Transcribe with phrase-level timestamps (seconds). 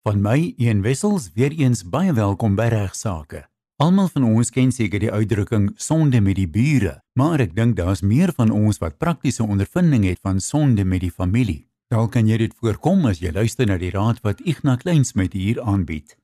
[0.00, 3.42] Van my, Ian Wessels, weer eens baie welkom by Regsake.
[3.84, 8.00] Almal van ons ken seker die uitdrukking sonde met die bure, maar ek dink daar's
[8.00, 11.66] meer van ons wat praktiese ondervinding het van sonde met die familie.
[11.92, 15.36] Dalk kan jy dit voorkom as jy luister na die raad wat Ignas Kleins met
[15.36, 16.16] hier aanbied.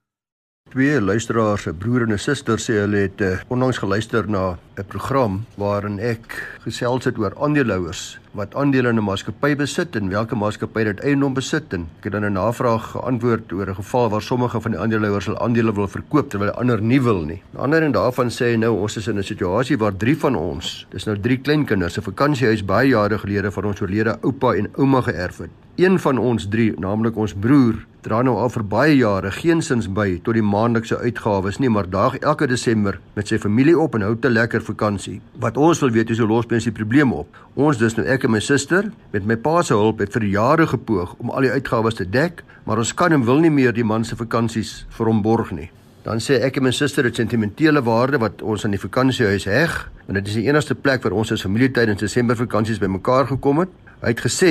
[0.73, 4.89] Twee luisteraars, 'n broer en 'n suster sê hulle het uh, onlangs geluister na 'n
[4.89, 10.37] program waarin ek gesels het oor aandeelhouers wat aandele in 'n maatskappy besit en watter
[10.37, 14.23] maatskappy dit eiendom besit en ek het dan 'n navraag geantwoord oor 'n geval waar
[14.23, 17.43] sommige van die aandeelhouers hulle aandele wil verkoop terwyl ander nie wil nie.
[17.55, 20.87] 'n Ander en daarvan sê nou ons is in 'n situasie waar drie van ons,
[20.91, 25.01] dis nou drie kleinkinders, 'n vakansiehuis baie jare gelede van ons oorlede oupa en ouma
[25.01, 25.51] geërf het.
[25.77, 30.21] Een van ons drie, naamlik ons broer, dra nou al vir baie jare geensins by
[30.25, 34.15] tot die maandelikse uitgawes nie, maar daag elke Desember met sy familie op en hou
[34.17, 35.19] te lekker vakansie.
[35.43, 37.41] Wat ons wil weet is hoe los mens die probleem op.
[37.59, 40.67] Ons dis nou ek en my suster met my pa se hulp het vir jare
[40.67, 43.87] gepoog om al die uitgawes te dek, maar ons kan en wil nie meer die
[43.87, 45.69] man se vakansies vir hom borg nie.
[46.07, 49.79] Dan sê ek en my suster het sentimentele waarde wat ons aan die vakansiehuis heg,
[50.07, 53.65] want dit is die enigste plek waar ons as familie tydens Desember vakansies bymekaar gekom
[53.65, 53.73] het.
[54.03, 54.51] Hy het gesê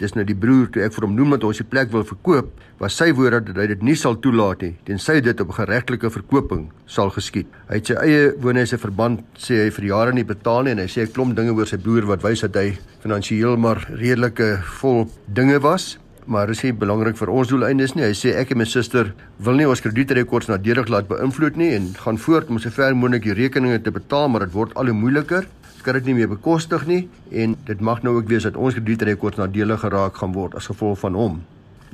[0.00, 2.48] dis nou die broer toe ek vir hom noem dat ons die plek wil verkoop,
[2.80, 6.66] was sy woorde dat hy dit nie sal toelaat nie tensy dit op geregtelike verkoping
[6.92, 7.48] sal geskied.
[7.68, 10.88] Hy het sy eie woonhuise verband sê hy vir jare nie betaal nie en hy
[10.88, 15.08] sê 'n klomp dinge oor sy broer wat wys dat hy finansiëel maar redelike vol
[15.28, 15.98] dinge was.
[16.26, 18.02] Maar dit is nie belangrik vir ons doeleindes nie.
[18.02, 21.94] Hy sê ek en my suster wil nie ons kredietrekords nadelig laat beïnvloed nie en
[21.94, 24.94] gaan voort om so ver moontlik die rekeninge te betaal, maar dit word al hoe
[24.94, 25.46] moeiliker
[25.86, 29.38] kan dit nie meer bekostig nie en dit mag nou ook wees dat ons kredietrekords
[29.38, 31.36] nadelig geraak gaan word as gevolg van hom.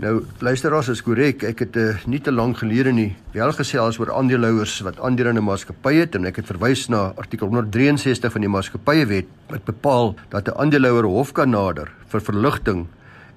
[0.00, 4.14] Nou luisteraars is korrek, ek het uh, nie te lank gelede nie wel gesels oor
[4.16, 8.40] aandeelhouers wat aandele in 'n maatskappy het en ek het verwys na artikel 163 van
[8.40, 12.86] die maatskappywet wat bepaal dat 'n aandeelhouer hof kan nader vir verligting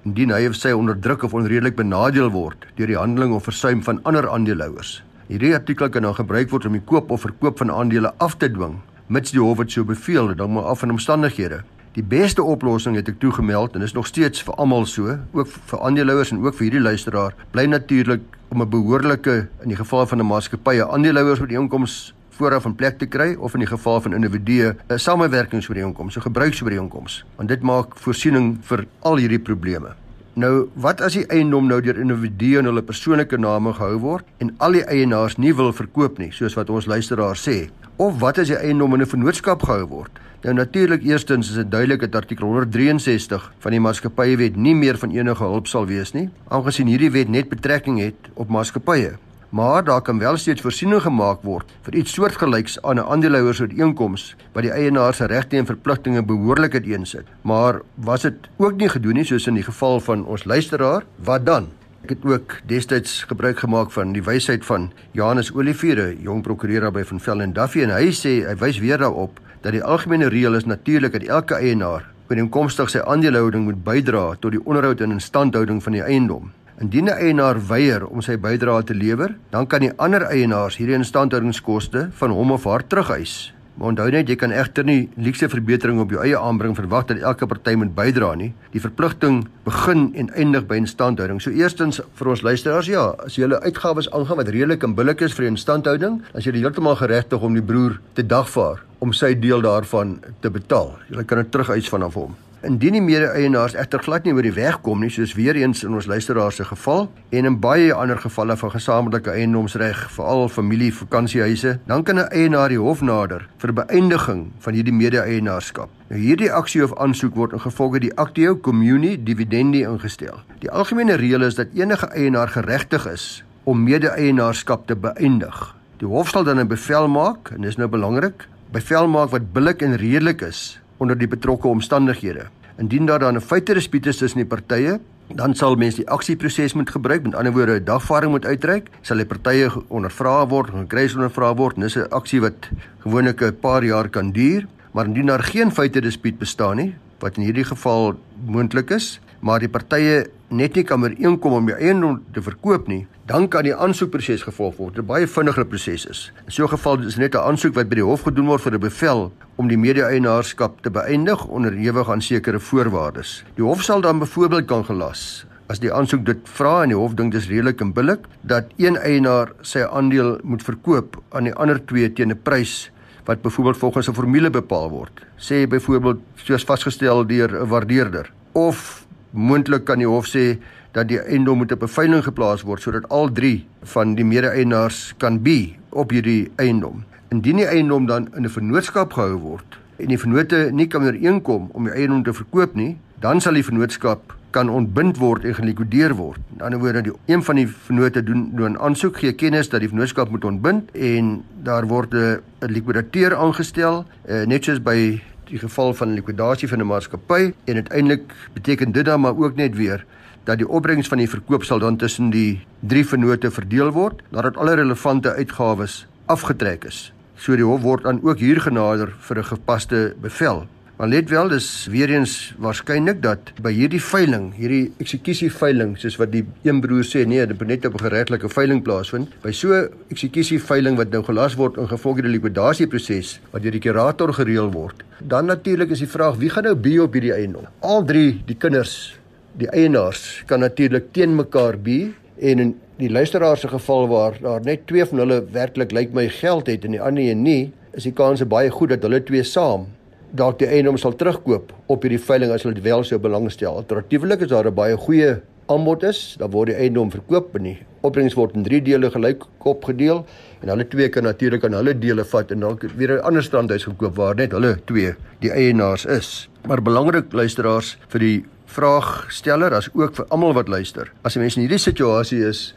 [0.06, 3.84] indien hy of sy onder druk of onredelik benadeel word deur die handeling of versuim
[3.84, 5.04] van ander aandeelhouers.
[5.28, 8.48] Hierdie artikel kan dan gebruik word om die koop of verkoop van aandele af te
[8.50, 11.62] dwing mits die hof dit so beveel, dan maar af van omstandighede.
[11.96, 15.80] Die beste oplossing het ek toegemeld en is nog steeds vir almal so, ook vir
[15.80, 20.20] aandeelhouers en ook vir hierdie luisteraar, bly natuurlik om 'n behoorlike in die geval van
[20.20, 24.02] 'n maatskappy 'n aandeelhouers met inkomste vooraf 'n plek te kry of in die geval
[24.02, 29.96] van individue 'n samewerkingsooreenkoms, so gebruiksooreenkoms, want dit maak voorsiening vir al hierdie probleme.
[30.34, 34.56] Nou, wat as die eiendom nou deur individue in hulle persoonlike name gehou word en
[34.58, 37.70] al die eienaars nie wil verkoop nie, soos wat ons luisteraar sê?
[37.96, 40.12] Of wat as die eiendom in 'n vennootskap gehou word?
[40.44, 45.12] Nou natuurlik eerstens is dit duidelik dat artikel 163 van die maatskappywet nie meer van
[45.12, 49.16] enige hulp sal wees nie, aangesien hierdie wet net betrekking het op maatskappye.
[49.50, 54.64] Maar daar kan wel steeds voorsiening gemaak word vir iets soortgelyks aan 'n aandeelhouersooreenkoms wat
[54.64, 57.26] die eienaar se regte en verpligtinge behoorlik uiteensit.
[57.42, 61.04] Maar was dit ook nie gedoen nie soos in die geval van ons luisteraar?
[61.16, 61.68] Wat dan?
[62.06, 67.02] Ek het ook destyds gebruik gemaak van die wysheid van Johannes Olivier, jong prokureur by
[67.02, 70.54] van Vel en Duffy en hy sê hy wys weer daarop dat die algemene reël
[70.54, 75.82] is natuurlik dat elke eienaar ooreenkomstig sy aandelehouding moet bydra tot die onderhoud en instandhouding
[75.82, 76.54] van die eiendom.
[76.78, 81.02] Indien 'n eienaar weier om sy bydrae te lewer, dan kan die ander eienaars hierdie
[81.02, 83.54] instandhoudingskoste van hom of haar terugeis.
[83.76, 87.20] Maar onthou net jy kan egter nie luukse verbetering op jou eie aanbring verwag dat
[87.20, 88.54] elke party moet bydra nie.
[88.72, 91.42] Die verpligting begin en eindig by instandhouding.
[91.44, 95.26] So eerstens vir ons luisteraars, ja, as jy hulle uitgawes aangaan wat redelik en billik
[95.28, 99.62] is vir instandhouding, as jy heeltemal geregtig om die broer te dagvaar om sy deel
[99.66, 100.96] daarvan te betaal.
[101.12, 102.36] Jy kan dit terugeis vanaf hom.
[102.66, 105.94] Indien die mede-eienaars egter glad nie oor die weg kom nie, soos weer eens in
[105.94, 111.76] ons luisteraars se geval en in baie ander gevalle van gesamentlike eiendomsreg, veral familie vakansiehuise,
[111.86, 115.90] dan kan 'n eienaar die hof nader vir beëindiging van hierdie mede-eienaarskap.
[116.10, 120.40] Nou hierdie aksie of aansoek word in gevolge die Actio Communie Dividendi ingestel.
[120.60, 125.76] Die algemene reël is dat enige eienaar geregtig is om mede-eienaarskap te beëindig.
[125.98, 129.82] Die hof sal dan 'n bevel maak en dis nou belangrik, bevel maak wat billik
[129.82, 132.48] en redelik is onder die betrokke omstandighede.
[132.78, 136.90] Indien daar dan 'n feiterespuut is tussen die partye, dan sal mens die aksieproses moet
[136.90, 141.56] gebruik, met ander woorde 'n dagvaarding moet uitreik, sal die partye ondervra word, gekry ondervra
[141.56, 145.72] word, dis 'n aksie wat gewoonlik 'n paar jaar kan duur, maar indien daar geen
[145.72, 151.04] feiterespuut bestaan nie, wat in hierdie geval moontlik is, maar die partye net nie kan
[151.04, 154.96] ooreenkom om die eiendom te verkoop nie, dan kan die aansoekproses gevolg word.
[154.96, 156.32] Dit 'n baie vinniger proses is.
[156.46, 158.74] In so 'n geval is net 'n aansoek wat by die hof gedoen word vir
[158.74, 163.44] 'n bevel om die mede-eienaarskap te beëindig onderhewig aan sekere voorwaardes.
[163.56, 167.16] Die hof sal dan byvoorbeeld kan gelas as die aansoek dit vra en die hof
[167.16, 171.86] dink dis redelik en billik dat een eienaar sy aandeel moet verkoop aan die ander
[171.86, 172.92] twee teen 'n prys
[173.26, 175.26] wat byvoorbeeld volgens 'n formule bepaal word.
[175.38, 180.58] Sê byvoorbeeld soos vasgestel deur 'n waardeerder of moontlik kan die hof sê
[180.96, 185.14] dat die eiendom moet op 'n veiling geplaas word sodat al 3 van die mede-eienaars
[185.18, 187.04] kan be op hierdie eiendom.
[187.30, 191.70] Indien die eiendom dan in 'n vennootskap gehou word en die vennote nie kan ooreenkom
[191.72, 196.16] om die eiendom te verkoop nie, dan sal die vennootskap kan ontbind word en gelikwideer
[196.16, 196.40] word.
[196.56, 199.90] In ander woorde, die een van die vennote doen doen aansoek gee kennis dat die
[199.90, 205.94] vennootskap moet ontbind en daar word 'n likwidateur aangestel, uh, net soos by die geval
[205.94, 210.06] van likwidasie van 'n maatskappy en uiteindelik beteken dit dan maar ook net weer
[210.46, 214.58] dat die opbrengs van die verkoop sal dan tussen die drie vennote verdeel word nadat
[214.58, 217.12] alle relevante uitgawes afgetrek is.
[217.36, 220.66] So die hof word dan ook hier genader vir 'n gepaste bevel.
[220.96, 226.16] Maar let wel, dis weer eens waarskynlik dat by hierdie veiling, hierdie eksekusie veiling, soos
[226.16, 229.28] wat die een broer sê, nee, dit moet net op 'n geregtelike veiling plaasvind.
[229.44, 233.84] By so eksekusie veiling wat nou gelas word in gevolg die likwidasieproses wat deur die
[233.84, 237.68] kurator gereël word, dan natuurlik is die vraag wie gaan nou be op hierdie eiendom?
[237.82, 239.20] Al drie die kinders,
[239.60, 242.12] die eienaars kan natuurlik teen mekaar be
[242.44, 246.28] en in die luisteraar se geval waar daar net twee van hulle werklik lyk my
[246.30, 249.44] geld het en die ander een nie, is die kans baie goed dat hulle twee
[249.44, 249.88] saam
[250.36, 253.78] dalk die eiendom sal terugkoop op hierdie veiling as hulle dit wel sou belangstel.
[253.80, 257.78] Alternatiefelik is daar 'n baie goeie aanbod is, dan word die eiendom verkoop en die
[258.02, 260.26] opbrengs word in 3 dele gelyk opgedeel
[260.62, 263.84] en hulle twee kan natuurlik aan hulle dele vat en dalk weer 'n ander strandhuis
[263.84, 266.50] gekoop waar net hulle twee die eienaars is.
[266.68, 268.44] Maar belangrik luisteraars vir die
[268.76, 271.12] vraagsteller as ook vir almal wat luister.
[271.24, 272.74] As 'n mens in hierdie situasie is,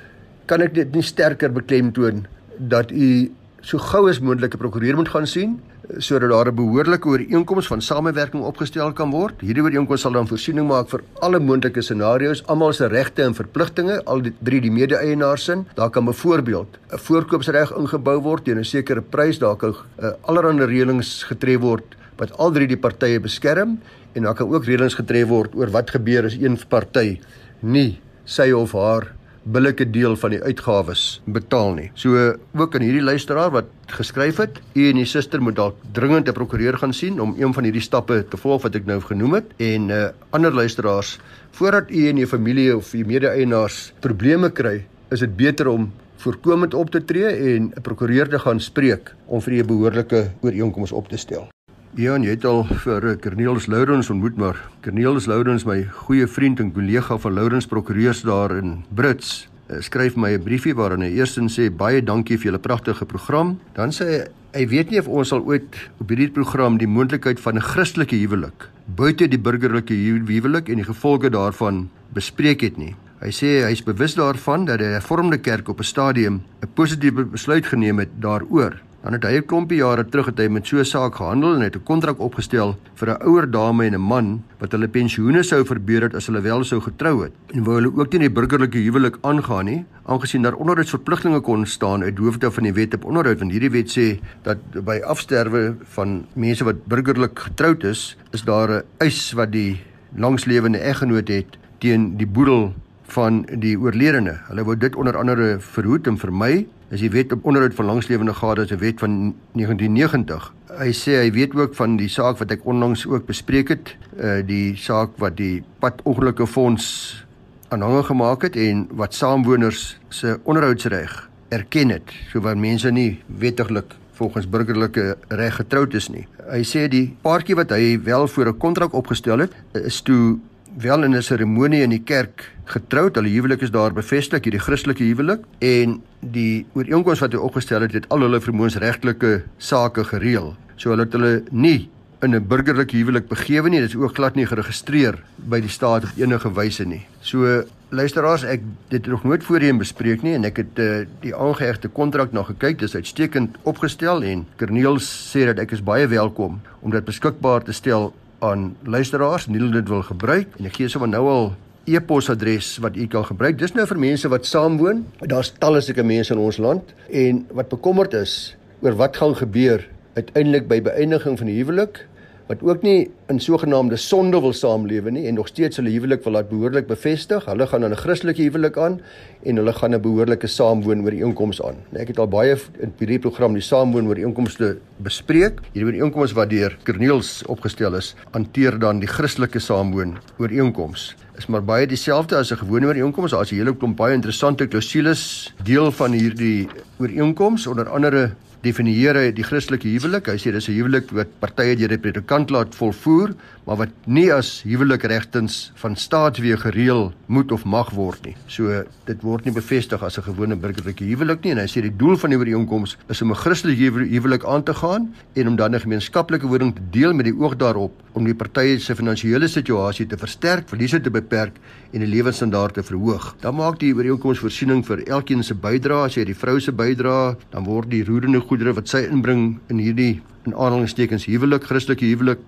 [0.46, 2.26] kan ek dit nie sterker beklemtoon
[2.58, 3.30] dat u
[3.60, 5.60] so gou as moontlik 'n prokureur moet gaan sien
[5.96, 9.40] sodat daar 'n behoorlike ooreenkoms van samewerking opgestel kan word.
[9.40, 14.04] Hierdie ooreenkoms sal dan voorsiening maak vir alle moontlike scenario's, almal se regte en verpligtinge,
[14.04, 15.66] al die drie die mede-eienaars sin.
[15.74, 20.66] Daar kan byvoorbeeld 'n voorkoopsreg ingebou word teen 'n sekere prys, daar kan uh, allerlei
[20.66, 23.78] reëlings getref word wat al drie die partye beskerm
[24.12, 27.20] en daar kan ook reëlings getref word oor wat gebeur as een party
[27.60, 29.08] nie sy of haar
[29.48, 31.88] billike deel van die uitgawes betaal nie.
[31.96, 36.28] So ook aan hierdie luisteraar wat geskryf het, u en u suster moet dalk dringend
[36.28, 39.34] 'n prokureur gaan sien om een van hierdie stappe te volg wat ek nou genoem
[39.34, 41.18] het en uh ander luisteraars
[41.50, 46.74] voordat u en u familie of u mede-eienaars probleme kry, is dit beter om voorkomend
[46.74, 50.92] op te tree en 'n prokureur te gaan spreek om vir u 'n behoorlike ooreenkoms
[50.92, 51.48] op te stel.
[51.96, 56.60] Ja, jy het al vir eh, Cornelis Lourens ontmoet, maar Cornelis Lourens, my goeie vriend
[56.60, 61.16] en kollega van Lourens Prokureurs daar in Brits, eh, skryf my 'n briefie waarin hy
[61.16, 63.58] eerstens sê baie dankie vir julle pragtige program.
[63.74, 67.40] Dan sê hy hy weet nie of ons sal ooit op hierdie program die moontlikheid
[67.40, 72.94] van 'n Christelike huwelik buite die burgerlike huwelik en die gevolge daarvan bespreek het nie.
[73.20, 77.24] Hy sê hy is bewus daarvan dat die hervormde kerk op 'n stadium 'n positiewe
[77.24, 78.80] besluit geneem het daaroor.
[79.02, 81.60] Dan het hy 'n klompie jare terug het hy met so 'n saak gehandel en
[81.60, 85.64] het 'n kontrak opgestel vir 'n ouer dame en 'n man wat hulle pensioene sou
[85.64, 87.32] verbeur het as hulle wel sou getrou het.
[87.54, 92.02] En wou hulle ook nie die burgerlike huwelik aangaan nie, aangesien daar onderhoudsverpligtinge kon staan
[92.02, 96.26] uit hoofde van die wet op onderhoud want hierdie wet sê dat by afsterwe van
[96.34, 99.80] mense wat burgerlik getroud is, is daar 'n eis wat die
[100.16, 104.38] langslewende eggenoot het teen die boedel van die oorledene.
[104.48, 108.34] Hulle wou dit onder andere verhoed en vermy is die wet op onderhoud van langslewende
[108.34, 110.52] gade se wet van 1990.
[110.78, 114.40] Hy sê hy weet ook van die saak wat ek onlangs ook bespreek het, uh
[114.46, 117.24] die saak wat die padongelukke fonds
[117.68, 124.48] aanhangig gemaak het en wat saamwoners se onderhoudsreg erken het, sowaar mense nie wettiglik volgens
[124.50, 126.26] burgerlike reg getroud is nie.
[126.48, 130.38] Hy sê die paartjie wat hy wel voor 'n kontrak opgestel het, is toe
[130.82, 133.14] wel in 'n seremonie in die kerk getroud.
[133.14, 137.92] Hulle huwelik is daar bevestig, hierdie Christelike huwelik en die ooreenkoms wat hy opgestel het,
[137.92, 140.56] het al hulle vermoënsregtelike sake gereël.
[140.76, 141.90] So hulle het hulle nie
[142.22, 143.80] in 'n burgerlike huwelik begewe nie.
[143.80, 147.06] Dit is ook glad nie geregistreer by die staat op enige wyse nie.
[147.20, 151.88] So luisteraars, ek dit nog nooit voorheen bespreek nie en ek het uh, die aangehegte
[151.88, 152.78] kontrak na gekyk.
[152.78, 157.62] Dit is uitstekend opgestel en Corneels sê dat ek is baie welkom om dit beskikbaar
[157.62, 161.50] te stel aan luisteraars en hulle dit wil gebruik en ek gee sommer nou al
[161.88, 163.58] e-posadres wat u kan gebruik.
[163.58, 165.06] Dis nou vir mense wat saamwoon.
[165.24, 169.86] Daar's talle sulke mense in ons land en wat bekommerd is oor wat gaan gebeur
[170.18, 172.02] uiteindelik by beëindiging van die huwelik
[172.48, 176.32] wat ook nie in sogenaamde sonde wil saamlewe nie en nog steeds hulle huwelik wil
[176.38, 177.44] laat behoorlik bevestig.
[177.44, 179.00] Hulle gaan aan 'n Christelike huwelik aan
[179.44, 181.76] en hulle gaan 'n behoorlike saamwoon oor die inkomste aan.
[181.90, 185.60] Nou, ek het al baie in hierdie program die saamwoon oor die inkomste bespreek.
[185.72, 190.50] Hierdie oor die inkomste wat deur Corneels opgestel is, hanteer dan die Christelike saamwoon oor
[190.50, 193.30] inkomste is maar baie dieselfde as 'n gewone ooreenkoms.
[193.30, 198.30] Daar's 'n hele klomp baie interessante klousules deel van hierdie ooreenkoms, onder andere
[198.64, 200.28] definieer hy die Christelike huwelik.
[200.32, 203.34] Hy sê dis 'n huwelik wat partye deur die predikant laat volvoer,
[203.66, 208.36] maar wat nie as huwelik regtens van staatsweë gereël moet of mag word nie.
[208.48, 211.96] So dit word nie bevestig as 'n gewone burgerlike huwelik nie en hy sê die
[211.96, 215.74] doel van die ooreenkoms is om 'n Christelike huwelik aan te gaan en om dan
[215.74, 220.06] 'n gemeenskaplike woning te deel met die oog daarop om die partye se finansiële situasie
[220.06, 221.54] te versterk, verliese te beperk
[221.92, 223.34] en die lewensstandaard te verhoog.
[223.40, 227.36] Dan maak die ooreenkoms voorsiening vir elkeen se bydrae, as jy die vrou se bydrae,
[227.52, 232.44] dan word die roerende goedere wat sy inbring in hierdie in aanhalingstekens huwelik, Christelike huwelik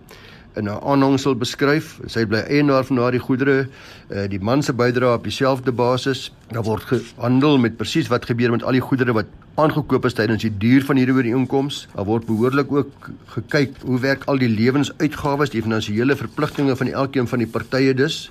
[0.56, 2.00] in 'n aanhangsel beskryf.
[2.06, 3.68] Sy bly eienaar van daardie goedere.
[4.10, 6.32] Uh, die man se bydrae op dieselfde basis.
[6.48, 10.42] Daar word gehandel met presies wat gebeur met al die goedere wat aangekoop is tydens
[10.42, 11.86] die duur van hierdie ooreenkoms.
[11.94, 17.28] Daar word behoorlik ook gekyk hoe werk al die lewensuitgawes, die finansiële verpligtinge van elkeen
[17.28, 18.30] van die partye dus.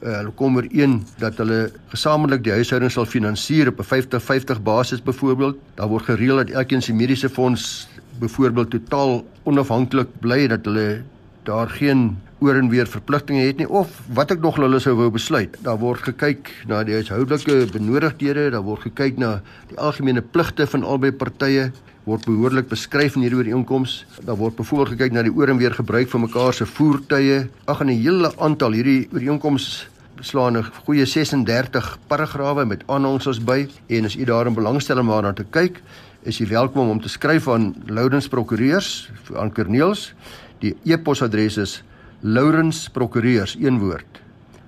[0.00, 5.02] Uh, hulle kom ooreen dat hulle gesamentlik die huishouding sal finansier op 'n 50-50 basis
[5.02, 5.56] byvoorbeeld.
[5.74, 11.02] Daar word gereël dat elkeen se mediese fonds byvoorbeeld totaal onafhanklik bly dat hulle
[11.42, 15.08] daar geen oor en weer verpligtinge het nie of wat ek nog hulle sou wou
[15.14, 15.54] besluit.
[15.62, 19.36] Daar word gekyk na die huishoudelike benodigdhede, daar word gekyk na
[19.70, 21.70] die algemene pligte van albei partye
[22.02, 24.00] word behoorlik beskryf in hierdie ooreenkoms.
[24.26, 27.46] Daar word byvoorbeeld gekyk na die oor en weer gebruik van mekaar se voertuie.
[27.70, 33.68] Ag en 'n hele aantal hierdie ooreenkoms beslaan 'n goeie 36 paragrawe met aanhangsels by
[33.88, 35.80] en as u daarin belangstel om daarna te kyk,
[36.22, 40.14] is u welkom om te skryf aan Loudens Prokureurs aan Corneels
[40.62, 41.80] Die e-posadres is
[42.24, 44.22] Lawrence Prokureurs een woord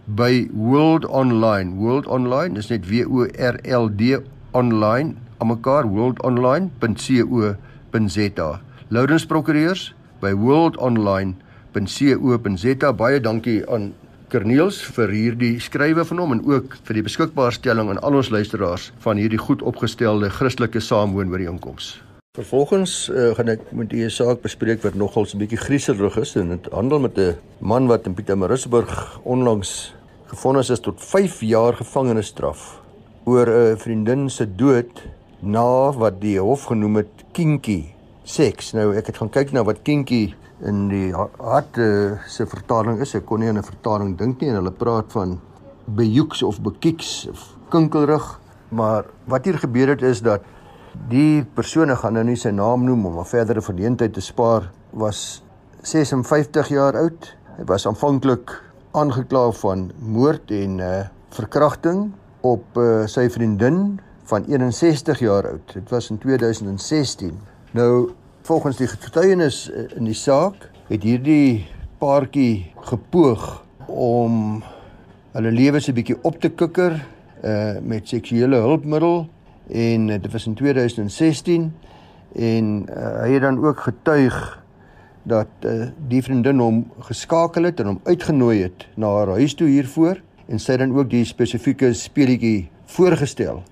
[0.04, 1.78] by World Online.
[1.78, 4.18] World Online is net W O R L D
[4.50, 8.60] online almekaar worldonline.co.za.
[8.88, 12.92] Lawrence Prokureurs by worldonline.co.za.
[12.92, 13.94] Baie dankie aan
[14.34, 18.90] Corneels vir hierdie skrywe van hom en ook vir die beskikbaarstelling aan al ons luisteraars
[19.06, 22.03] van hierdie goed opgestelde Christelike saamwoonooreenkomste.
[22.34, 26.34] Vervolgens uh, gaan ek met u 'n saak bespreek wat nogal 'n bietjie grieselig is
[26.34, 29.94] en dit handel met 'n man wat in Pietermaritzburg onlangs
[30.26, 32.82] gefonnis is tot 5 jaar gevangenisstraf
[33.24, 35.02] oor 'n vriendin se dood
[35.40, 38.72] na wat die hof genoem het kinky seks.
[38.72, 43.14] Nou ek het gaan kyk na wat kinky in die hart uh, se vertaling is.
[43.14, 45.40] Ek kon nie aan 'n vertaling dink nie en hulle praat van
[45.86, 48.40] bejoeks of bekieks of kinkelrig.
[48.70, 50.42] Maar wat hier gebeur het is dat
[50.94, 55.42] Die persone gaan nou nie sy naam noem om 'n verdere verleentheid te spaar was
[55.82, 57.36] 56 jaar oud.
[57.56, 63.98] Hy was aanvanklik aangekla van moord en uh verkrachting op uh, sy vriendin
[64.30, 65.72] van 61 jaar oud.
[65.72, 67.32] Dit was in 2016.
[67.72, 71.66] Nou volgens die getuienis uh, in die saak het hierdie
[71.98, 74.62] paartjie gepoog om
[75.32, 77.02] hulle lewens 'n bietjie op te kikker
[77.42, 79.26] uh met seksuele hulpmiddel
[79.70, 81.72] en uh, dit was in 2016
[82.34, 84.36] en uh, hy het dan ook getuig
[85.24, 89.68] dat uh, die vriendin hom geskakel het en hom uitgenooi het na haar huis toe
[89.68, 93.62] hiervoor en sy dan ook die spesifieke speletjie voorgestel.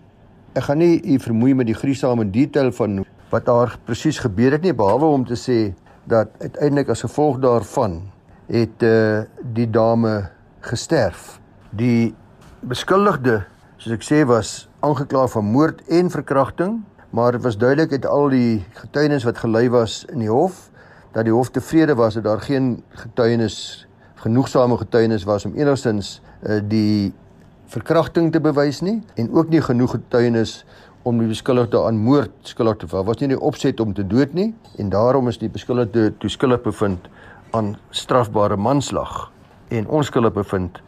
[0.56, 4.64] Ek gaan nie u vermoei met die gruisame detail van wat daar presies gebeur het
[4.64, 5.58] nie behalwe om te sê
[6.08, 8.00] dat uiteindelik as gevolg daarvan
[8.52, 9.22] het uh,
[9.54, 10.30] die dame
[10.64, 11.38] gesterf.
[11.70, 12.12] Die
[12.60, 13.42] beskuldigde,
[13.80, 18.28] soos ek sê, was aangekla van moord en verkrachting, maar dit was duidelik uit al
[18.32, 20.68] die getuienis wat gelei was in die hof
[21.12, 26.60] dat die hof tevrede was dat daar geen getuienis genoegsame getuienis was om enigstens uh,
[26.68, 27.12] die
[27.66, 30.64] verkrachting te bewys nie en ook nie genoeg getuienis
[31.02, 33.06] om die beskuldigde aan moord skuldig te bevind.
[33.06, 37.08] Was nie die opset om te dood nie en daarom is die beskuldigde toeskuldig bevind
[37.50, 39.30] aan strafbare manslag
[39.68, 40.80] en onskuldig bevind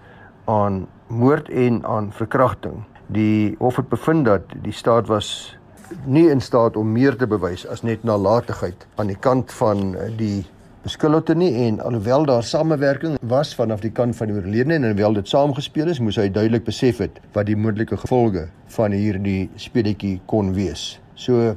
[0.44, 2.84] aan moord en aan verkrachting.
[3.12, 5.56] Die hof het bevind dat die staat was
[6.04, 10.10] nie in staat om meer te bewys as net nalatigheid aan die kant van eh,
[10.16, 10.44] die
[10.84, 15.16] beskuldigde nie en alhoewel daar samewerking was vanaf die kant van die oorledene en alhoewel
[15.20, 20.18] dit saamgespeel is, moes hy duidelik besef het wat die moontlike gevolge van hierdie speletjie
[20.28, 20.98] kon wees.
[21.14, 21.54] So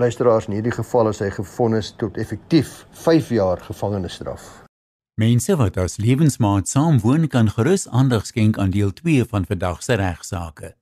[0.00, 4.48] luisteraars in hierdie geval is hy gefonnis tot effektief 5 jaar gevangenisstraf.
[5.20, 9.98] Mense wat as lewensmaat saamwoon kan gerus aandag skenk aan deel 2 van vandag se
[10.00, 10.79] regsaake.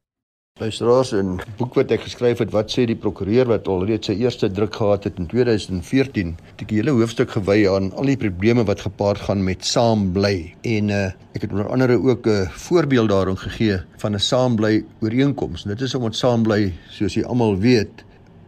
[0.59, 4.49] Luisteraars, in boek wat ek geskryf het, wat sê die prokureur wat alreeds sy eerste
[4.51, 8.65] druk gehad het in 2014, het ek 'n hele hoofstuk gewy aan al die probleme
[8.67, 10.55] wat gepaard gaan met saam bly.
[10.67, 14.57] En uh, ek het onder andere ook 'n uh, voorbeeld daarin gegee van 'n saam
[14.57, 15.63] bly ooreenkoms.
[15.63, 18.05] Dit is omdat saam bly, soos jy almal weet,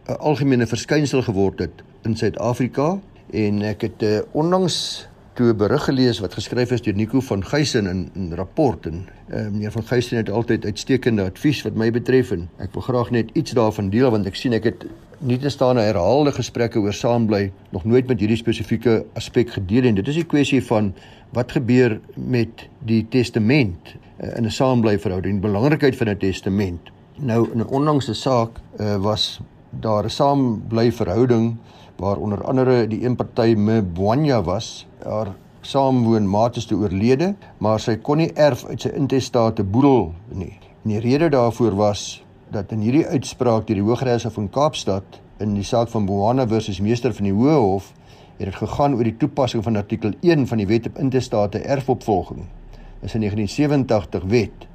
[0.09, 2.99] 'n algemene verskynsel geword het in Suid-Afrika
[3.31, 7.45] en ek het uh, onlangs toe 'n berig gelees wat geskryf is deur Nico van
[7.45, 11.91] Geysen in 'n rapport en uh, meneer van Geysen het altyd uitstekende advies wat my
[11.91, 14.85] betref en ek wil graag net iets daarvan deel want ek sien ek het
[15.19, 19.95] nie te staan herhaalde gesprekke oor saambly nog nooit met hierdie spesifieke aspek gedeel en
[19.95, 20.93] dit is die kwessie van
[21.31, 26.91] wat gebeur met die testament uh, in 'n saambly verhouding, die belangrikheid van 'n testament.
[27.15, 31.55] Nou in 'n onlangse saak uh, was daar 'n saambly verhouding
[31.95, 37.97] waar onder andere die een party Mbwanya was, haar saamwoonmaat is te oorlede, maar sy
[38.01, 40.57] kon nie erf uit sy intestate boedel nie.
[40.83, 45.53] En die rede daarvoor was dat in hierdie uitspraak deur die Hooggeregshof in Kaapstad in
[45.55, 47.91] die saak van Boana versus Meester van die Hoë Hof
[48.37, 52.47] het dit gegaan oor die toepassing van artikel 1 van die Wet op Intestate Erfopvolging.
[53.01, 54.67] Dis 'n 1987 wet.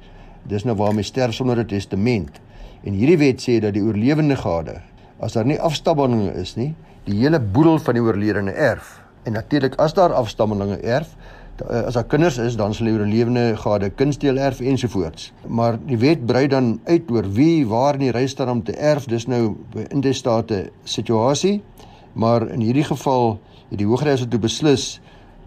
[0.47, 2.39] Dis nou waarmee sterf sonder 'n testament.
[2.83, 4.81] En hierdie wet sê dat die oorlewende gade,
[5.19, 9.06] as daar nie afstammelinge is nie, die hele boedel van die oorledene erf.
[9.27, 11.15] En natuurlik as daar afstammelinge erf,
[11.57, 15.31] Eh, as daar kinders is, dan sal die oorlewende gade kunstdeel erf ensovoorts.
[15.49, 19.07] Maar die wet brei dan uit oor wie waar in die register om te erf.
[19.09, 19.55] Dis nou
[19.89, 21.63] in die state situasie.
[22.13, 23.39] Maar in hierdie geval
[23.71, 24.99] het die Hooggeregshof toe beslis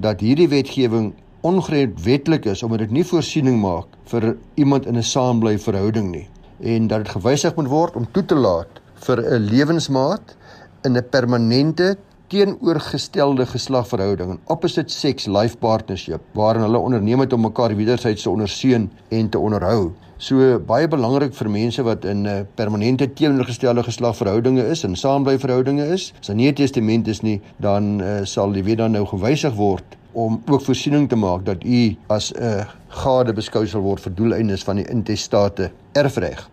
[0.03, 1.13] dat hierdie wetgewing
[1.47, 6.29] ongrondwetlik is omdat dit nie voorsiening maak vir iemand in 'n saambly verhouding nie
[6.61, 10.37] en dat dit gewysig moet word om toe te laat vir 'n lewensmaat
[10.85, 11.97] in 'n permanente
[12.31, 18.31] teenoorgestelde geslagverhouding, 'n opposite sex life partnership waarin hulle onderneem het om mekaar wederzijds te
[18.31, 19.93] ondersteun en te onderhou.
[20.17, 25.87] So baie belangrik vir mense wat in 'n uh, permanente teenoorgestelde geslagverhoudinge is en saamblyverhoudinge
[25.87, 26.13] is.
[26.21, 29.55] As daar nie 'n testament is nie, dan uh, sal die wet dan nou gewysig
[29.55, 34.01] word om ook voorsiening te maak dat u as 'n uh, gade beskou sal word
[34.01, 36.51] vir doeleindes van die intestate erfreg.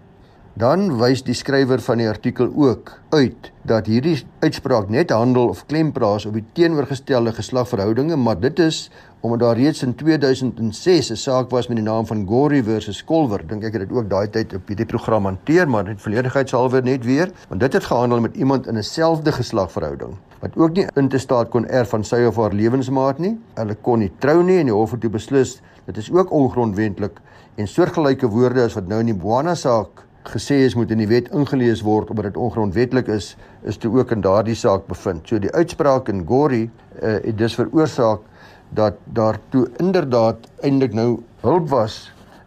[0.58, 5.60] Dan wys die skrywer van die artikel ook uit dat hierdie uitspraak net handel of
[5.70, 8.80] klem plaas op die teenoorgestelde geslagverhoudinge, maar dit is
[9.22, 13.46] omdat daar reeds in 2006 'n saak was met die naam van Gori versus Kolwer.
[13.48, 17.06] Dink ek het dit ook daai tyd op hierdie program hanteer, maar net verleedigheidshalwe net
[17.06, 21.10] weer, want dit het gehandel met iemand in 'n selfde geslagverhouding wat ook nie in
[21.10, 23.38] te staat kon erf van sy of haar lewensmaat nie.
[23.54, 27.22] Hulle kon nie trou nie en die hof het toe beslis dit is ook ongrondwetlik
[27.56, 31.10] en soortgelyke woorde as wat nou in die Boana saak gesê is moet in die
[31.10, 35.27] wet ingelees word omdat dit ongrondwetlik is, is toe ook in daardie saak bevind.
[35.27, 38.25] So die uitspraak in Gori uh, het dus veroorsaak
[38.75, 41.99] dat daar toe inderdaad eintlik nou hulp was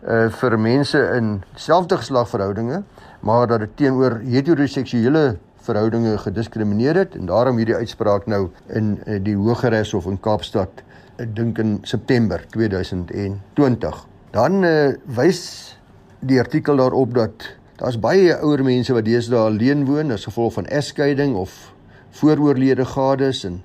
[0.04, 2.82] uh, vir mense in selfde geslagverhoudinge,
[3.20, 5.24] maar dat dit teenoor heteroseksuele
[5.64, 10.84] verhoudinge gediskrimineer het en daarom hierdie uitspraak nou in uh, die Hooggeregshof in Kaapstad
[11.20, 14.04] ek dink in September 2020.
[14.32, 15.40] Dan uh, wys
[16.24, 17.44] die artikel daarop dat
[17.80, 21.54] Daar's baie ouer mense wat deesdae alleen woon as gevolg van egskeiding of
[22.18, 23.62] vooroorlede gades en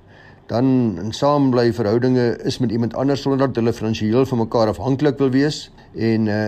[0.48, 0.68] dan
[1.02, 5.34] in saambly verhoudinge is met iemand anders sonder dat hulle finansiëel van mekaar afhanklik wil
[5.36, 5.66] wees.
[5.92, 6.46] En uh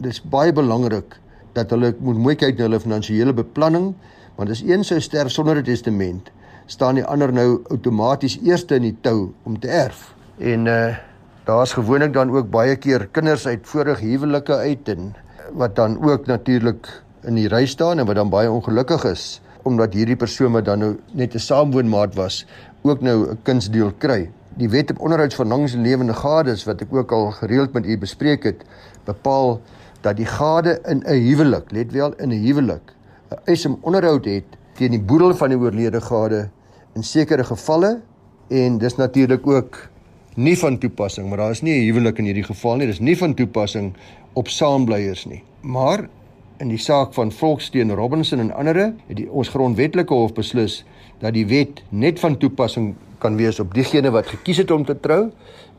[0.00, 1.18] dis baie belangrik
[1.52, 3.90] dat hulle moet mooi kyk na hulle finansiële beplanning
[4.38, 6.30] want as een sou sterf sonder 'n testament
[6.66, 10.14] staan die ander nou outomaties eerste in die tou om te erf.
[10.38, 10.96] En uh
[11.44, 15.12] daar's gewoonlik dan ook baie keer kinders uit vorige huwelike uit en
[15.52, 19.94] wat dan ook natuurlik in die ry staan en wat dan baie ongelukkig is omdat
[19.94, 22.46] hierdie persoon wat dan nou net 'n saamwoonmaat was
[22.82, 24.30] ook nou 'n kunsdeel kry.
[24.56, 28.42] Die wet op onderhoudsverlangs en lewende gades wat ek ook al gereeld met u bespreek
[28.42, 28.64] het,
[29.04, 29.60] bepaal
[30.00, 32.94] dat die gade in 'n huwelik, let wel in 'n huwelik,
[33.30, 36.48] 'n eis om onderhoud het teen die boedel van die oorlede gade
[36.94, 38.00] in sekere gevalle
[38.48, 39.88] en dis natuurlik ook
[40.34, 42.86] nie van toepassing, maar daar is nie 'n huwelik in hierdie geval nie.
[42.86, 43.94] Dis nie van toepassing
[44.32, 45.42] op saambleiers nie.
[45.60, 46.08] Maar
[46.60, 50.82] in die saak van Volksteen Robinson en ander het die ons grondwetlike hof beslis
[51.20, 54.96] dat die wet net van toepassing kan wees op diegene wat gekies het om te
[55.00, 55.30] trou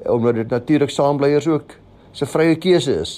[0.10, 1.76] omdat dit natuurlik saambleiers ook
[2.12, 3.14] se vrye keuse is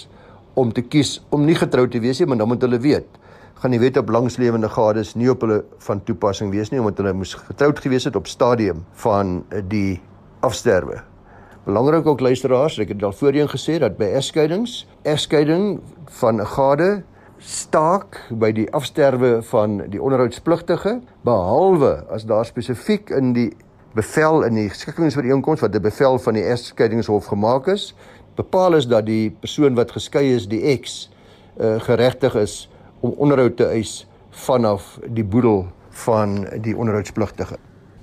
[0.60, 3.20] om te kies om nie getroud te wees nie, maar dan moet hulle weet
[3.64, 7.16] gaan die wet op langslewende gades nie op hulle van toepassing wees nie omdat hulle
[7.16, 9.38] moes getroud gewees het op stadium van
[9.72, 10.02] die
[10.44, 11.00] afsterwe.
[11.64, 15.78] Belangrik ook luisteraars, ek het al voorheen gesê dat by egskeidings, egskeiding
[16.20, 17.04] van 'n gade
[17.40, 23.56] staak by die afsterwe van die onderhoudspligtige behalwe as daar spesifiek in die
[23.96, 27.96] bevel in die skikkingsvereenkoms wat 'n bevel van die egskeidingshof gemaak is,
[28.36, 31.10] bepaal is dat die persoon wat geskei is, die eks,
[31.60, 37.56] uh, geregtig is om onderhoud te eis vanaf die boedel van die onderhoudspligtige.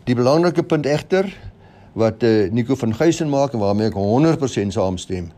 [0.05, 1.50] Die belangrike punt egter
[1.93, 5.31] wat eh uh, Nico van Geysen maak en waarmee ek 100% saamstem,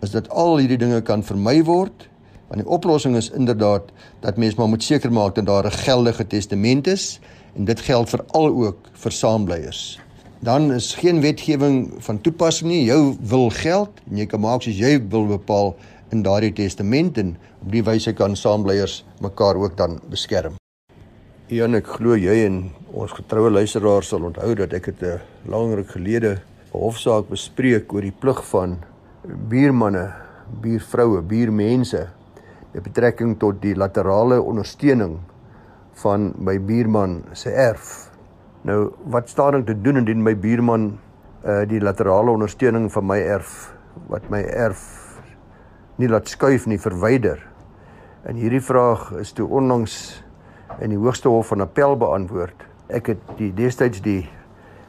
[0.00, 2.08] is dat al hierdie dinge kan vermy word.
[2.48, 3.82] Want die oplossing is inderdaad
[4.20, 7.20] dat mens maar moet seker maak dat daar 'n geldige testament is
[7.56, 10.00] en dit geld vir al ook vir saambleiers.
[10.40, 12.84] Dan is geen wetgewing van toepassing nie.
[12.84, 15.76] Jou wil geld en jy kan maak soos jy wil bepaal
[16.10, 20.59] in daardie testament en op die wyse kan saambleiers mekaar ook dan beskerm.
[21.50, 22.60] Jan, ek glo jy en
[22.94, 27.92] ons getroue luisteraars sal onthou dat ek dit 'n lang ruk gelede 'n hofsaak bespreek
[27.92, 28.78] oor die plig van
[29.26, 30.12] buurmanne,
[30.62, 32.06] buurvroue, buurmense
[32.72, 35.18] met betrekking tot die laterale ondersteuning
[35.94, 38.10] van my buurman se erf.
[38.62, 40.98] Nou, wat staan ek te doen indien my buurman
[41.44, 43.74] uh die laterale ondersteuning van my erf
[44.08, 45.18] wat my erf
[45.96, 47.42] nie laat skuif nie verwyder?
[48.22, 50.22] En hierdie vraag is toe onlangs
[50.80, 52.66] in die Hoogste Hof van Appel beantwoord.
[52.88, 54.24] Ek het die destyds die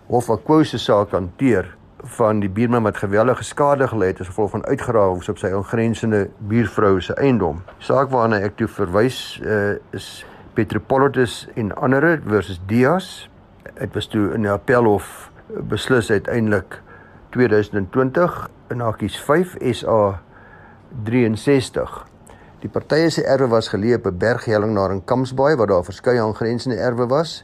[0.08, 1.70] Hof van Kwose saak hanteer
[2.18, 6.24] van die buurman wat geweldige skade gelei het as gevolg van uitgrawings op sy aangrensende
[6.50, 7.62] buurvrou se eiendom.
[7.80, 10.26] Saak waarna ek toe verwys uh, is
[10.58, 13.30] Petropolitus en ander versus Dias.
[13.78, 15.30] Dit was toe in die Appelhof
[15.70, 16.82] beslis uiteindelik
[17.36, 20.22] 2020 in hakies 5 SA
[21.06, 22.11] 63
[22.62, 26.22] Die partye se erwe was geleë op 'n berghelling na in Kamsbaai waar daar verskeie
[26.22, 27.44] aangrensende erwe was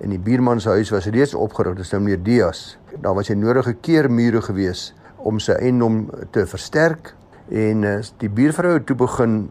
[0.00, 2.78] en die buurman se huis was reeds opgerig dis nou meneer Dias.
[3.00, 7.14] Daar was 'n nodige keermure gewees om sy eiendom te versterk
[7.48, 9.50] en uh, die buurvrou het toe begin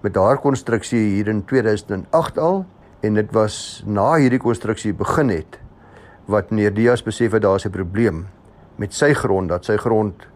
[0.00, 2.66] met haar konstruksie hier in 2008 al
[3.00, 5.58] en dit was na hierdie konstruksie begin het
[6.26, 8.26] wat meneer Dias besef het daar's 'n probleem
[8.76, 10.26] met sy grond dat sy grond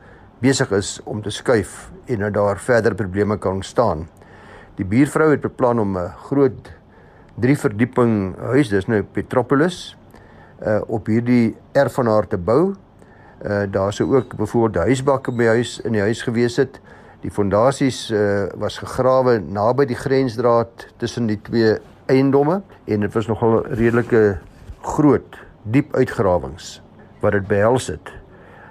[0.42, 4.06] besig is om te skuif en dat daar verder probleme kan ontstaan.
[4.76, 6.72] Die buurvrou het beplan om 'n groot
[7.40, 9.96] drie verdieping huis, dis nou Petropolis,
[10.66, 12.74] uh op hierdie erf van haar te bou.
[13.44, 16.80] Uh daar sou ook byvoorbeeld huisbakke by huis in die huis gewees het.
[17.20, 23.26] Die fondasies uh was gegrawe naby die grensdraad tussen die twee eiendomme en dit was
[23.26, 24.38] nogal redelike
[24.82, 26.82] groot, diep uitgrawings
[27.20, 28.12] wat dit behels het.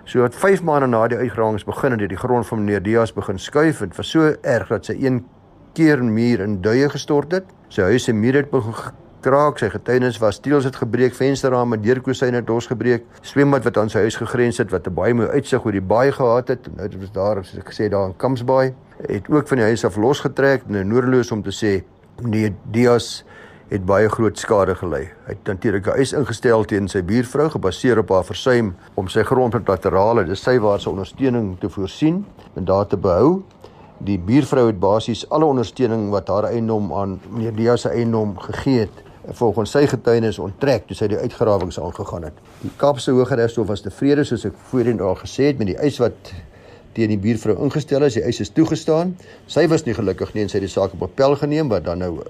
[0.05, 3.13] So wat 5 maande na die uitgrawings begin het, het die grond van meneer Dias
[3.13, 5.23] begin skuif en was so erg dat sy een
[5.73, 7.47] keer muur in duie gestort het.
[7.73, 8.75] Sy huis se muur het begin
[9.25, 14.03] kraak, sy getuienis was steels het gebreek, vensterrame, deurkosyne het losgebreek, swembad wat aan sy
[14.05, 16.67] huis gegrens het wat 'n baie mooi uitsig oor die baai gehad het.
[16.75, 18.73] Nou dit was daar, soos ek gesê daar in Kamsbaai,
[19.07, 21.83] het ook van die huis af losgetrek, nou noordeloos om te sê
[22.21, 23.25] meneer Dias
[23.69, 25.07] het baie groot skade gelei.
[25.25, 29.23] Hy het natuurlik 'n eis ingestel teen sy buurvrou gebaseer op haar versuim om sy
[29.23, 32.25] grond met laterale, dis sy waar se ondersteuning te voorsien
[32.55, 33.43] en daar te behou.
[33.97, 38.79] Die buurvrou het basies alle ondersteuning wat haar eiendom aan meneer Dia se eiendom gegee
[38.79, 42.33] het volgens sy getuienis onttrek toe sy die uitgrawings aangegaan het.
[42.61, 46.33] Die Kaapse Hooggeregshof was tevrede soos ek voorheen al gesê het met die eis wat
[46.93, 48.13] teen die buurvrou ingestel is.
[48.13, 49.17] Die eis is toegestaan.
[49.47, 51.97] Sy was nie gelukkig nie en sy het die saak op appel geneem wat dan
[51.97, 52.21] nou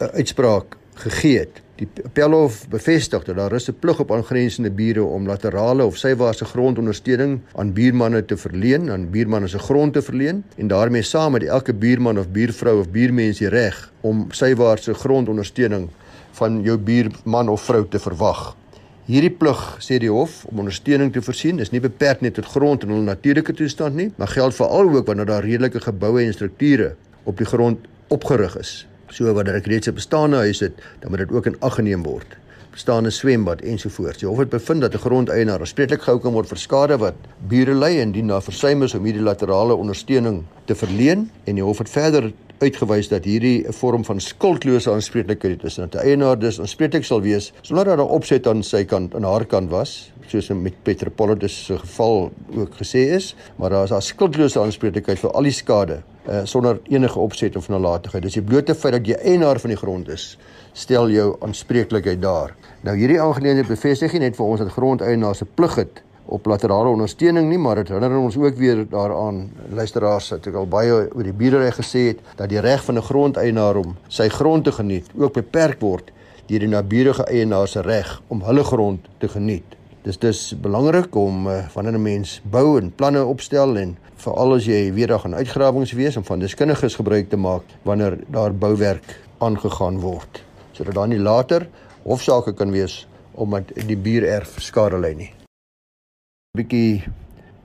[0.00, 1.60] 'n uitspraak gegee het.
[1.80, 6.44] Die Appelhof bevestig dat daar is 'n plig op aangrensende bure om laterale of sywaarse
[6.44, 11.42] grondondersteuning aan buurmanne te verleen, aan buurmanne se grond te verleen en daarmee saam met
[11.42, 15.88] elke buurman of buurvrou of buurmens die reg om sywaarse grondondersteuning
[16.30, 18.56] van jou buurman of vrou te verwag.
[19.04, 22.82] Hierdie plig sê die hof om ondersteuning te voorsien is nie beperk net tot grond
[22.82, 26.94] in hul natuurlike toestand nie, maar geld veral ook wanneer daar redelike geboue en strukture
[27.24, 27.78] op die grond
[28.08, 31.56] opgerig is so wat dit reeds 'n bestaande huis het, dan moet dit ook in
[31.60, 32.36] ag geneem word.
[32.70, 34.18] Bestaande swembad ensovoorts.
[34.18, 37.14] Die hof het bevind dat 'n grondeienaar aanspreeklik gehou kan word vir skade wat
[37.48, 41.78] bure ly indien daar versuim is om hierdie laterale ondersteuning te verleen en die hof
[41.78, 46.38] het verder uitgewys dat hierdie 'n vorm van skuldlose aanspreeklikheid is en dat die eienaar
[46.38, 50.12] dus aanspreeklik sal wees sonder dat daar opset aan sy kant aan haar kant was
[50.26, 55.30] soos met Petropolitus se geval ook gesê is maar daar is 'n skuldlose aanspreeklikheid vir
[55.30, 58.22] al die skade uh, sonder enige opset of nalatigheid.
[58.22, 60.38] Dis die blote feit dat jy eienaar van die grond is,
[60.72, 62.54] stel jou aanspreeklikheid daar.
[62.86, 66.88] Nou hierdie aangeleentheid bevestig nie net vir ons dat grondeienaars se plig het op laterale
[66.88, 71.26] ondersteuning nie, maar dit herinner ons ook weer daaraan luisteraars het ook al baie oor
[71.26, 75.10] die buurreg gesê het dat die reg van 'n grondeienaar om sy grond te geniet
[75.16, 76.12] ook beperk word
[76.46, 79.76] deur die naburige eienaar se reg om hulle grond te geniet.
[80.02, 84.64] Dis dus belangrik om uh, wanneer 'n mens bou en planne opstel en veral as
[84.64, 89.20] jy weer daar gaan uitgrawings wees om van deskundiges gebruik te maak wanneer daar bouwerk
[89.38, 91.68] aangegaan word sodat daar nie later
[92.02, 95.30] hofsaake kan wees omdat die buurerf skade ly nie.
[95.30, 97.04] 'n Bietjie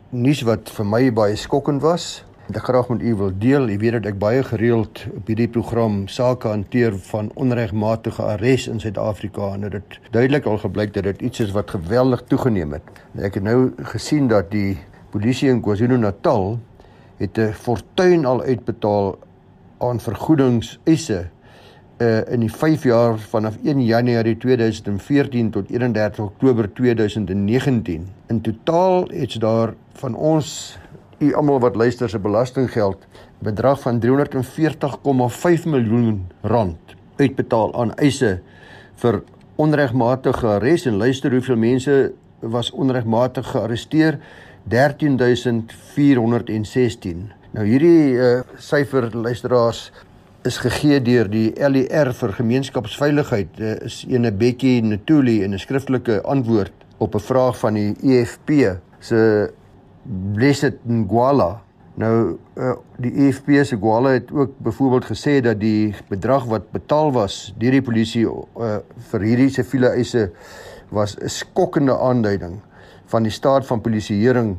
[0.09, 3.67] nuus wat vir my baie skokkend was wat ek graag met u wil deel.
[3.67, 8.79] U weet dat ek baie gereeld op hierdie program sake hanteer van onregmatige arrest in
[8.79, 12.87] Suid-Afrika en dit duidelik al gebleik dat dit iets is wat geweldig toegeneem het.
[13.19, 14.77] Ek het nou gesien dat die
[15.11, 16.55] polisie in KwaZulu-Natal
[17.19, 19.17] het 'n fortuin al uitbetaal
[19.77, 21.27] aan vergoedingseise
[21.97, 28.07] uh in die 5 jaar vanaf 1 Januarie 2014 tot 31 Oktober 2019.
[28.27, 30.77] In totaal het daar van ons
[31.19, 33.07] u almal wat luister se belastinggeld
[33.39, 34.11] bedrag van 340,5
[35.65, 36.77] miljoen rand
[37.17, 38.39] uitbetaal aan eise
[39.01, 39.23] vir
[39.55, 44.19] onregmatige arrest en luister hoeveel mense was onregmatig gearresteer?
[44.69, 47.31] 13416.
[47.55, 49.91] Nou hierdie uh, syfer luisteraars
[50.45, 53.49] is gegee deur die LER vir gemeenskapsveiligheid.
[53.57, 58.49] Uh, is ene Bekkie Ntuli in 'n skriftelike antwoord op 'n vraag van die EFP
[58.99, 59.51] se
[60.07, 61.61] Blessed Ngwala.
[61.97, 67.11] Nou uh, die EFP se Ngwala het ook byvoorbeeld gesê dat die bedrag wat betaal
[67.11, 68.77] was deur die polisie uh,
[69.11, 70.29] vir hierdie siviele eise
[70.93, 72.59] was 'n skokkende aanduiding
[73.11, 74.55] van die staat van polisieering